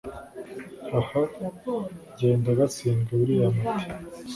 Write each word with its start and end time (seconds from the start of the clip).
haha 0.91 1.21
genda 2.17 2.51
gatsindwe… 2.59 3.11
william 3.19 3.53
ati 3.61 3.87